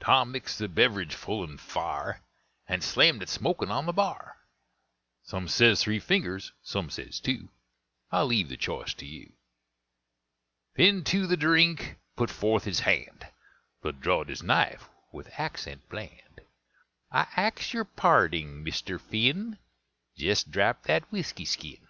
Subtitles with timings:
[0.00, 2.22] Tom mixed the beverage full and fa'r,
[2.66, 4.38] And slammed it, smoking, on the bar.
[5.24, 7.50] Some says three fingers, some says two,
[8.10, 9.34] I'll leave the choice to you.
[10.74, 13.26] Phinn to the drink put forth his hand;
[13.82, 16.40] Blood drawed his knife, with accent bland,
[17.12, 19.58] "I ax yer parding, Mister Phinn
[20.16, 21.86] Jest drap that whisky skin."